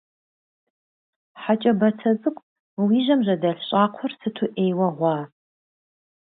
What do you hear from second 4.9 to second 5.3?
гъуа.